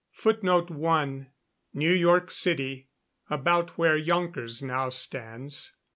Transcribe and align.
[Footnote 0.13 0.71
1: 0.71 1.27
New 1.75 1.91
York 1.93 2.31
City, 2.31 2.89
about 3.29 3.77
where 3.77 3.95
Yonkers 3.95 4.59
now 4.63 4.89
stands. 4.89 5.73